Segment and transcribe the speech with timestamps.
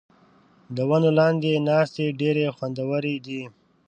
[0.75, 3.41] د ونو لاندې ناستې ډېرې خوندورې دي.